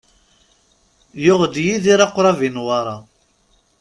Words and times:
Yuɣ-d 1.23 1.55
Yidir 1.65 1.99
aqrab 2.05 2.39
i 2.47 2.49
Newwara. 2.49 2.97